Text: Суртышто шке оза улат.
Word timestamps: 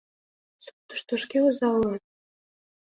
Суртышто 0.63 1.13
шке 1.23 1.37
оза 1.47 1.69
улат. 1.77 2.03